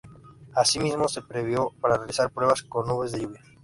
Así 0.55 0.79
mismo 0.79 1.07
se 1.07 1.21
previó 1.21 1.75
no 1.79 1.87
realizar 1.87 2.25
la 2.25 2.33
prueba 2.33 2.53
con 2.67 2.87
nubes 2.87 3.11
de 3.11 3.21
lluvia. 3.21 3.41